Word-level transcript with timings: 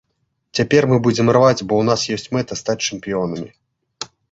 Цяпер 0.59 0.87
мы 0.91 0.97
будзем 1.07 1.27
рваць, 1.37 1.59
бо 1.67 1.73
ў 1.83 1.87
нас 1.91 2.01
ёсць 2.17 2.31
мэта 2.39 2.59
стаць 2.63 2.79
чэмпіёнамі. 2.87 3.49